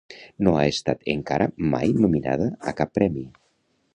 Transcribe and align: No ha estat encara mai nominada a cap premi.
No 0.45 0.53
ha 0.59 0.63
estat 0.75 1.03
encara 1.13 1.47
mai 1.75 1.93
nominada 2.05 2.49
a 2.71 2.75
cap 2.83 2.95
premi. 2.99 3.27